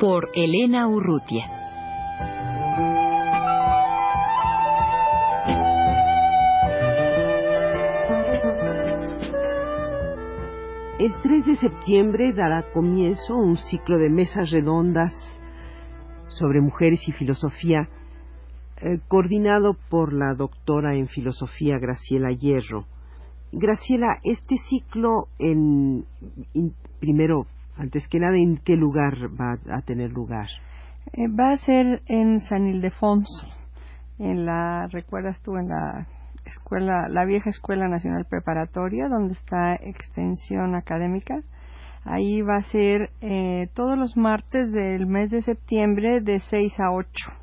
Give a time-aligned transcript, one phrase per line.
[0.00, 1.44] Por Elena Urrutia.
[10.98, 15.12] El 3 de septiembre dará comienzo un ciclo de mesas redondas
[16.28, 17.90] sobre mujeres y filosofía
[18.80, 22.86] eh, coordinado por la doctora en filosofía Graciela Hierro.
[23.52, 26.06] Graciela, este ciclo, en,
[27.00, 27.46] primero,
[27.80, 30.48] antes que nada, ¿en qué lugar va a tener lugar?
[31.12, 33.46] Eh, va a ser en San Ildefonso,
[34.18, 36.06] en la, recuerdas tú, en la
[36.44, 41.40] escuela, la vieja Escuela Nacional Preparatoria, donde está extensión académica.
[42.04, 46.92] Ahí va a ser eh, todos los martes del mes de septiembre de 6 a
[46.92, 47.40] 8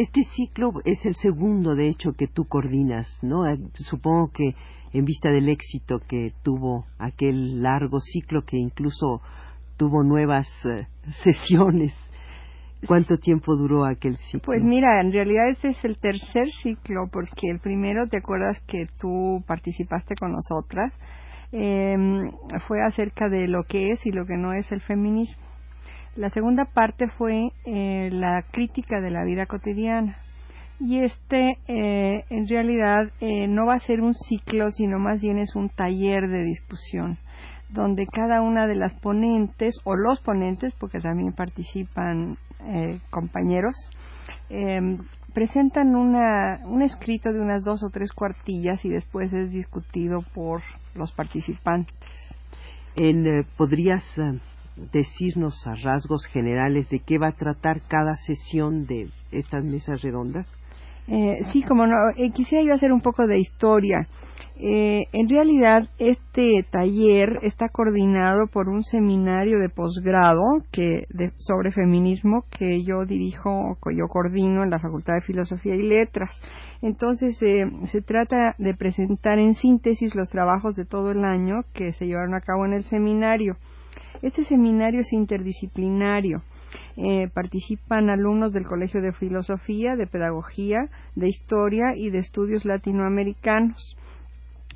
[0.00, 3.48] este ciclo es el segundo, de hecho, que tú coordinas, ¿no?
[3.48, 4.54] Eh, supongo que
[4.92, 9.20] en vista del éxito que tuvo aquel largo ciclo que incluso
[9.78, 10.86] tuvo nuevas eh,
[11.24, 11.94] sesiones.
[12.86, 14.42] ¿Cuánto tiempo duró aquel ciclo?
[14.44, 18.86] Pues mira, en realidad ese es el tercer ciclo, porque el primero, ¿te acuerdas que
[19.00, 20.92] tú participaste con nosotras?
[21.50, 22.30] Em,
[22.68, 25.42] fue acerca de lo que es y lo que no es el feminismo.
[26.14, 30.18] La segunda parte fue eh, la crítica de la vida cotidiana.
[30.80, 35.38] Y este, eh, en realidad, eh, no va a ser un ciclo, sino más bien
[35.38, 37.18] es un taller de discusión,
[37.68, 42.38] donde cada una de las ponentes, o los ponentes, porque también participan
[43.10, 43.74] compañeros,
[44.50, 44.98] em,
[45.32, 50.62] presentan una, un escrito de unas dos o tres cuartillas y después es discutido por
[50.94, 51.94] los participantes.
[52.96, 54.04] En, ¿Podrías
[54.92, 60.46] decirnos a rasgos generales de qué va a tratar cada sesión de estas mesas redondas?
[61.10, 64.06] Eh, sí, como no, eh, quisiera yo hacer un poco de historia.
[64.60, 70.42] Eh, en realidad, este taller está coordinado por un seminario de posgrado
[70.72, 71.06] que
[71.38, 76.30] sobre feminismo que yo dirijo, que yo coordino en la Facultad de Filosofía y Letras.
[76.82, 82.06] Entonces, se trata de presentar en síntesis los trabajos de todo el año que se
[82.06, 83.56] llevaron a cabo en el seminario.
[84.22, 86.42] Este seminario es interdisciplinario.
[86.96, 93.96] Eh, participan alumnos del Colegio de Filosofía, de Pedagogía, de Historia y de Estudios Latinoamericanos.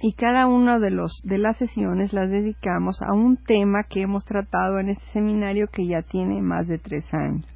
[0.01, 0.91] Y cada una de,
[1.25, 5.87] de las sesiones las dedicamos a un tema que hemos tratado en este seminario que
[5.87, 7.47] ya tiene más de tres años.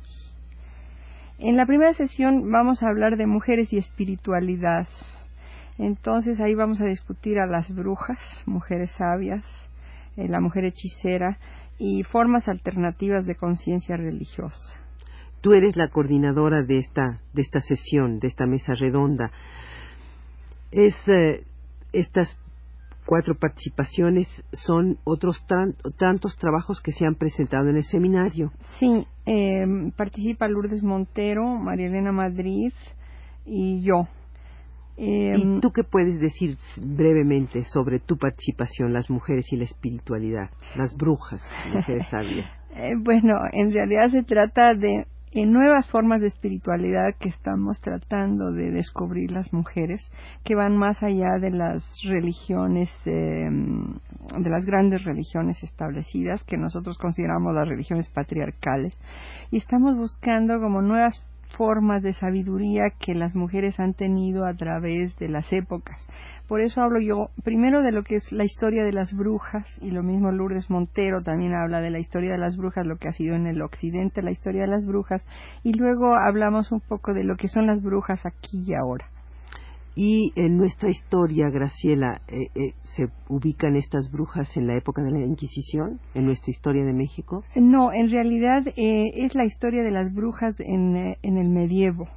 [1.38, 4.86] En la primera sesión vamos a hablar de mujeres y espiritualidad.
[5.76, 9.44] Entonces ahí vamos a discutir a las brujas, mujeres sabias,
[10.16, 11.38] eh, la mujer hechicera
[11.78, 14.81] y formas alternativas de conciencia religiosa.
[15.41, 19.31] Tú eres la coordinadora de esta, de esta sesión, de esta mesa redonda.
[20.72, 21.44] Es, eh,
[21.92, 22.37] estas
[23.06, 25.37] cuatro participaciones son otros
[25.98, 28.50] tantos trabajos que se han presentado en el seminario.
[28.78, 29.64] Sí, eh,
[29.97, 32.72] participa Lourdes Montero, María Elena Madrid
[33.44, 34.08] y yo.
[34.96, 40.50] ¿Y em, tú qué puedes decir brevemente sobre tu participación, las mujeres y la espiritualidad,
[40.76, 41.42] las brujas,
[41.72, 42.46] mujeres sabias?
[42.74, 48.70] Eh, bueno, en realidad se trata de nuevas formas de espiritualidad que estamos tratando de
[48.70, 50.00] descubrir las mujeres,
[50.44, 53.98] que van más allá de las religiones, em,
[54.38, 58.96] de las grandes religiones establecidas, que nosotros consideramos las religiones patriarcales,
[59.50, 61.22] y estamos buscando como nuevas
[61.56, 66.06] formas de sabiduría que las mujeres han tenido a través de las épocas.
[66.48, 69.90] Por eso hablo yo primero de lo que es la historia de las brujas, y
[69.90, 73.12] lo mismo Lourdes Montero también habla de la historia de las brujas, lo que ha
[73.12, 75.25] sido en el occidente la historia de las brujas,
[75.62, 79.15] y luego hablamos un poco de lo que son las brujas aquí y ahora.
[79.98, 85.10] Y en nuestra historia, Graciela, eh, eh, ¿se ubican estas brujas en la época de
[85.10, 87.44] la Inquisición, en nuestra historia de México?
[87.54, 92.08] No, en realidad eh, es la historia de las brujas en, en el medievo.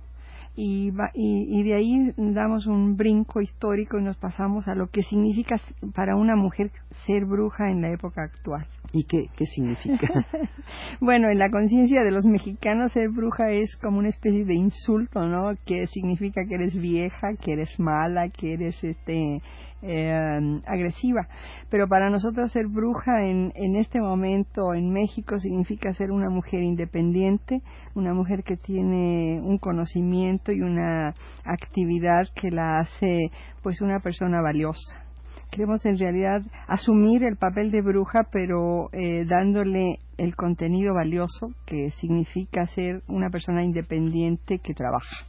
[0.61, 5.55] Y, y, de ahí damos un brinco histórico y nos pasamos a lo que significa
[5.95, 6.69] para una mujer
[7.05, 8.67] ser bruja en la época actual.
[8.91, 10.25] ¿Y qué, qué significa?
[10.99, 15.25] bueno, en la conciencia de los mexicanos ser bruja es como una especie de insulto,
[15.25, 15.53] ¿no?
[15.65, 19.41] Que significa que eres vieja, que eres mala, que eres este
[19.81, 21.27] eh, agresiva.
[21.69, 26.61] Pero para nosotros ser bruja en, en este momento en México significa ser una mujer
[26.61, 27.61] independiente,
[27.95, 31.13] una mujer que tiene un conocimiento y una
[31.45, 33.31] actividad que la hace
[33.61, 35.09] pues una persona valiosa
[35.51, 41.91] queremos en realidad asumir el papel de bruja, pero eh, dándole el contenido valioso que
[41.91, 45.25] significa ser una persona independiente que trabaja.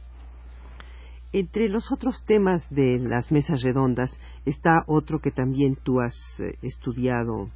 [1.33, 4.11] Entre los otros temas de las mesas redondas
[4.45, 7.49] está otro que también tú has eh, estudiado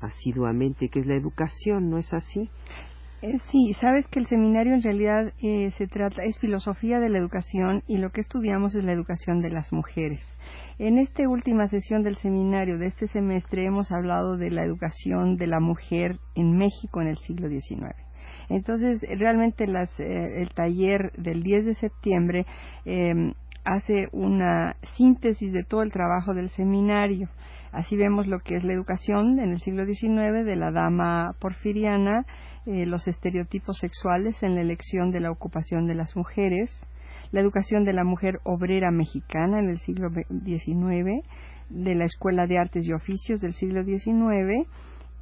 [0.00, 2.48] asiduamente, que es la educación, ¿no es así?
[3.22, 7.18] Eh, sí, sabes que el seminario en realidad eh, se trata, es filosofía de la
[7.18, 10.22] educación y lo que estudiamos es la educación de las mujeres.
[10.78, 15.48] En esta última sesión del seminario de este semestre hemos hablado de la educación de
[15.48, 17.94] la mujer en México en el siglo XIX.
[18.48, 22.46] Entonces, realmente eh, el taller del 10 de septiembre
[22.86, 23.34] em,
[23.74, 27.28] hace una síntesis de todo el trabajo del seminario.
[27.72, 32.26] Así vemos lo que es la educación en el siglo XIX de la dama porfiriana,
[32.66, 36.70] eh, los estereotipos sexuales en la elección de la ocupación de las mujeres,
[37.30, 41.24] la educación de la mujer obrera mexicana en el siglo XIX,
[41.68, 44.68] de la Escuela de Artes y Oficios del siglo XIX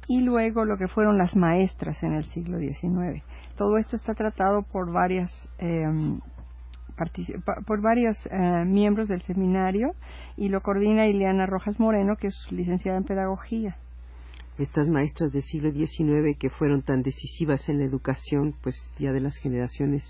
[0.07, 3.23] y luego lo que fueron las maestras en el siglo XIX.
[3.55, 6.19] Todo esto está tratado por varias em,
[7.65, 9.93] por varios eh, miembros del seminario
[10.37, 13.77] y lo coordina Ileana Rojas Moreno, que es licenciada en Pedagogía.
[14.57, 19.21] Estas maestras del siglo XIX que fueron tan decisivas en la educación, pues ya de
[19.21, 20.03] las generaciones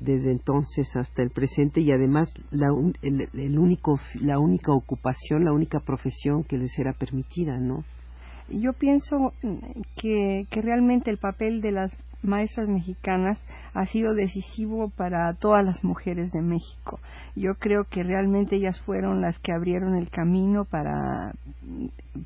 [0.00, 2.68] desde entonces hasta el presente y además la,
[3.02, 7.84] el, único, la única ocupación, la única profesión que les era permitida, ¿no?
[8.48, 9.32] Yo pienso
[9.96, 11.96] que, que realmente el papel de las
[12.26, 13.38] maestras mexicanas
[13.74, 16.98] ha sido decisivo para todas las mujeres de México.
[17.34, 21.32] Yo creo que realmente ellas fueron las que abrieron el camino para,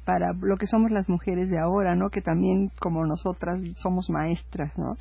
[0.05, 2.11] para lo que somos las mujeres de ahora, ¿no?
[2.11, 4.97] Que también como nosotras somos maestras, ¿no?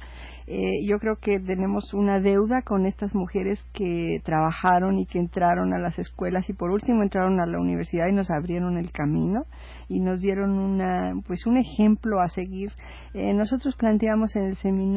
[0.48, 5.74] Eh, yo creo que tenemos una deuda con estas mujeres que trabajaron y que entraron
[5.76, 9.44] a las escuelas y por último entraron a la universidad y nos abrieron el camino
[9.88, 12.72] y nos dieron una, pues un ejemplo a seguir.
[13.14, 14.89] Eh, nosotros planteamos en el seminario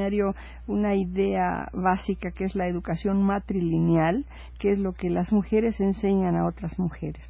[0.67, 4.25] una idea básica que es la educación matrilineal,
[4.59, 7.25] que es lo que las mujeres enseñan a otras mujeres.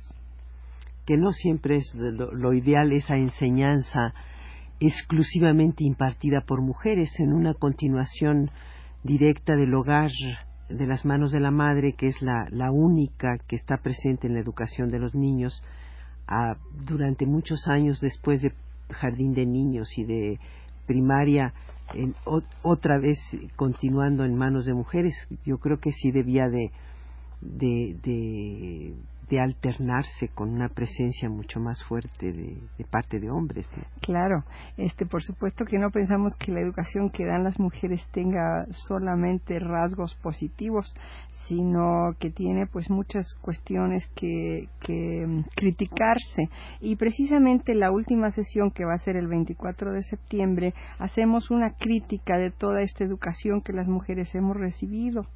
[1.07, 4.15] Que no siempre es lo, ideal esa enseñanza
[4.81, 8.51] exclusivamente impartida por mujeres en una continuación
[9.05, 10.11] directa del hogar
[10.69, 14.41] de las manos de la madre, que es la, única que está presente en la
[14.41, 15.63] educación de los niños
[16.87, 18.53] durante muchos años después de
[18.91, 20.39] jardín de niños y de
[20.87, 21.53] primaria
[22.63, 23.19] otra vez
[23.57, 26.71] continuando en manos de mujeres, yo creo que sí debía de,
[27.41, 28.95] de, de,
[29.41, 33.67] alternarse con una presencia mucho más fuerte de, parte de hombres.
[34.01, 34.45] Claro,
[34.77, 39.59] este, por supuesto que no pensamos que la educación que dan las mujeres tenga solamente
[39.59, 40.93] rasgos positivos,
[41.47, 46.49] sino que tiene pues muchas cuestiones que, que mm, criticarse.
[46.81, 51.75] Y precisamente la última sesión que va a ser el 24 de septiembre, hacemos una
[51.79, 55.27] crítica de toda esta educación que las mujeres hemos recibido.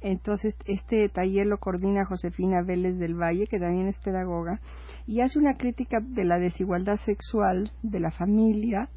[0.00, 4.60] Entonces, este taller lo coordina Josefina Vélez del Valle, que también es pedagoga,
[5.06, 8.88] y hace una crítica de la desigualdad sexual, de la familia,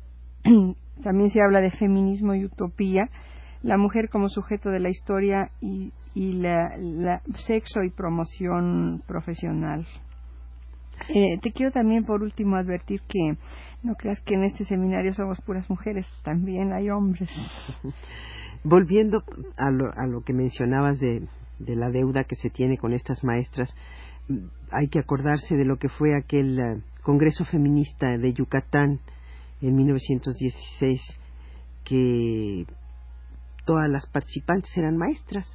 [1.03, 3.09] también se habla de feminismo y utopía,
[3.61, 9.87] la mujer como sujeto de la historia y, y la, sexo y promoción profesional.
[11.09, 13.37] Eh, te quiero también por último advertir que
[13.81, 17.29] no creas que en este seminario somos puras mujeres, también hay hombres.
[18.63, 19.23] Volviendo
[19.57, 21.27] a lo, a lo que mencionabas de,
[21.59, 23.73] la deuda que se tiene con estas maestras,
[24.71, 28.99] hay que acordarse de lo que fue aquel eh, Congreso Feminista de Yucatán
[29.61, 31.01] en 1916,
[31.83, 32.65] que
[33.65, 35.45] todas las participantes eran maestras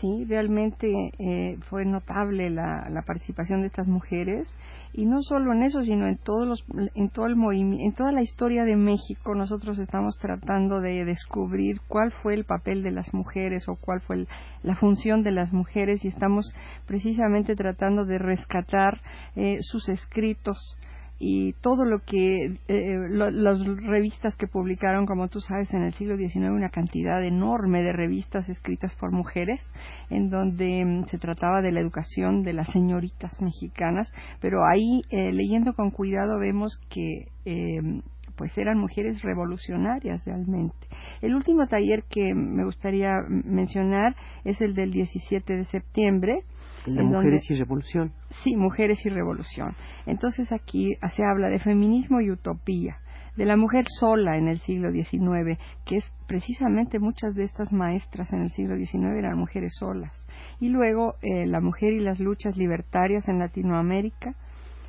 [0.00, 4.48] sí, realmente eh, fue notable la, participación de estas mujeres
[4.92, 6.64] y no solo en eso, sino en todos los,
[6.94, 9.34] en todo el movimiento, en toda la historia de México.
[9.34, 14.26] Nosotros estamos tratando de descubrir cuál fue el papel de las mujeres o cuál fue
[14.62, 16.52] la función de las mujeres y estamos
[16.86, 19.00] precisamente tratando de rescatar
[19.36, 20.76] eh, sus escritos
[21.22, 26.16] y todo lo que eh, las revistas que publicaron, como tú sabes, en el siglo
[26.16, 29.60] XIX, una cantidad enorme de revistas escritas por mujeres,
[30.08, 34.10] en donde mm, se trataba de la educación de las señoritas mexicanas,
[34.40, 38.00] pero ahí, eh, leyendo con cuidado, vemos que eh,
[38.36, 40.86] pues eran mujeres revolucionarias realmente.
[41.20, 46.44] El último taller que me gustaría mencionar es el del 17 de septiembre,
[46.86, 48.12] de Mujeres y Revolución.
[48.42, 49.74] Sí, Mujeres y Revolución.
[50.06, 52.98] Entonces aquí se habla de feminismo y utopía,
[53.36, 58.32] de la mujer sola en el siglo XIX, que es precisamente muchas de estas maestras
[58.32, 60.26] en el siglo XIX eran mujeres solas.
[60.58, 64.34] Y luego eh, la mujer y las luchas libertarias en Latinoamérica,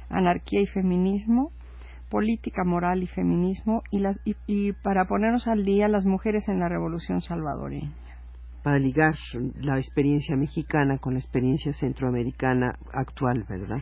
[0.09, 1.51] anarquía y feminismo,
[2.09, 6.67] política moral y feminismo, y, las, y para ponernos al día las mujeres en la
[6.67, 7.93] revolución salvadoreña
[8.63, 9.15] para ligar
[9.55, 13.81] la experiencia mexicana con la experiencia centroamericana actual, ¿verdad?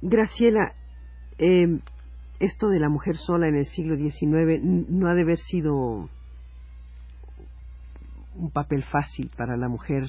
[0.00, 0.72] Graciela,
[1.38, 1.80] eh,
[2.38, 6.08] esto de la mujer sola en el siglo XIX no ha de haber sido
[8.34, 10.04] un papel fácil para la mujer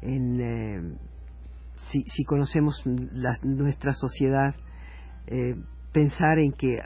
[0.00, 0.96] en, eh,
[1.90, 2.82] si, si, conocemos
[3.42, 4.54] nuestra sociedad,
[5.26, 5.54] eh,
[5.92, 6.78] pensar en que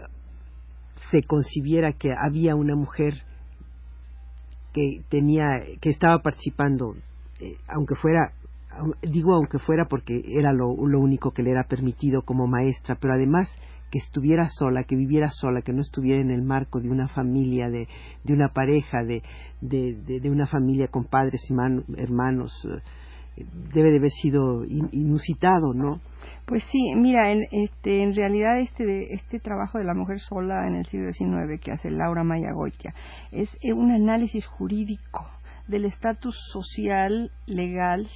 [1.10, 3.14] se concibiera que había una mujer
[4.76, 5.46] que tenía
[5.80, 6.94] que estaba participando
[7.40, 8.32] eh, aunque fuera
[9.02, 13.48] digo aunque fuera porque era lo, único que le era permitido como maestra pero además
[13.90, 17.70] que estuviera sola, que viviera sola, que no estuviera en el marco de una familia,
[17.70, 17.86] de,
[18.24, 19.22] de una pareja, de,
[19.60, 21.54] de, de, una familia con padres y
[21.96, 22.82] hermanos, eh,
[23.72, 26.00] debe de haber sido inusitado, ¿no?
[26.46, 30.76] Pues sí, mira, en, este, en realidad este, este trabajo de la mujer sola en
[30.76, 32.94] el siglo XIX que hace Laura Mayagoitia
[33.32, 35.26] es eh, un análisis jurídico
[35.66, 38.08] del estatus social, legal,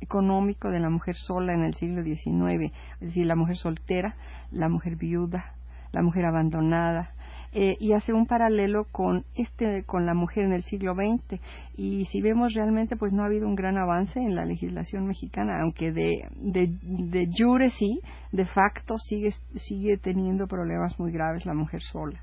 [0.00, 4.16] económico de la mujer sola en el siglo XIX, es decir, la mujer soltera,
[4.50, 5.54] la mujer viuda,
[5.92, 7.12] la mujer abandonada,
[7.52, 11.40] eh, y hace un paralelo con este con la mujer en el siglo XX
[11.76, 15.60] y si vemos realmente pues no ha habido un gran avance en la legislación mexicana
[15.62, 18.00] aunque de de, de jure sí
[18.32, 22.20] de facto sigue sigue teniendo problemas muy graves la mujer sola.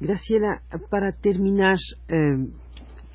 [0.00, 1.76] Graciela para terminar
[2.08, 2.46] eh,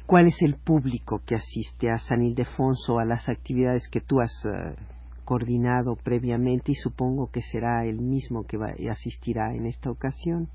[0.05, 4.33] ¿Cuál es el público que asiste a San Ildefonso, a las actividades que tú has
[4.45, 4.75] eh,
[5.23, 10.49] coordinado previamente y supongo que será el mismo que va, asistirá en esta ocasión.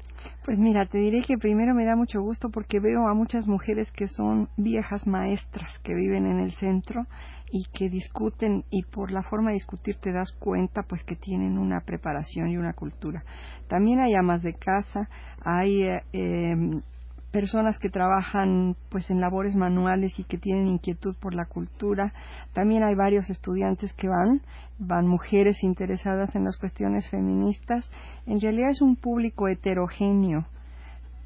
[0.44, 3.90] Pues mira, te diré que primero me da mucho gusto porque veo a muchas mujeres
[3.92, 7.06] que son viejas maestras que viven en el centro
[7.50, 11.58] y que discuten y por la forma de discutir te das cuenta pues que tienen
[11.58, 13.25] una preparación y una cultura.
[13.68, 15.08] También hay amas de casa,
[15.42, 16.82] hay eh, em,
[17.30, 22.12] personas que trabajan pues en labores manuales y que tienen inquietud por la cultura.
[22.52, 24.40] También hay varios estudiantes que van,
[24.78, 27.90] van mujeres interesadas en las cuestiones feministas.
[28.26, 30.47] En realidad es un público heterogéneo,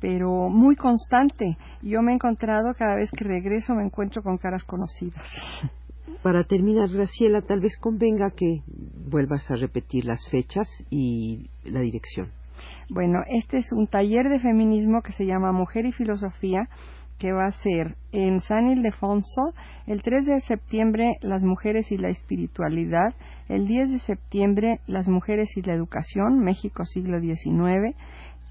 [0.00, 1.56] pero muy constante.
[1.82, 5.22] Yo me he encontrado cada vez que regreso me encuentro con caras conocidas.
[6.22, 8.62] Para terminar, Graciela, tal vez convenga que
[9.08, 12.41] vuelvas a repetir las fechas y la dirección.
[12.88, 16.68] Bueno, este es un taller de feminismo que se llama Mujer y Filosofía
[17.22, 19.54] que va a ser en San Ildefonso
[19.86, 23.14] el 3 de septiembre las mujeres y la espiritualidad,
[23.48, 27.94] el 10 de septiembre las mujeres y la educación, México siglo XIX,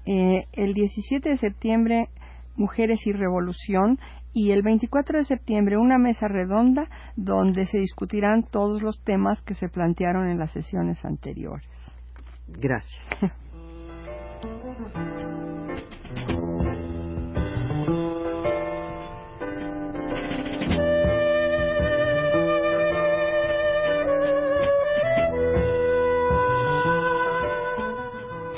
[0.06, 2.08] eh, el 17 de septiembre
[2.56, 3.98] Mujeres y Revolución
[4.32, 9.54] y el 24 de septiembre una mesa redonda donde se discutirán todos los temas que
[9.54, 11.68] se plantearon en las sesiones anteriores.
[12.48, 13.02] Gracias.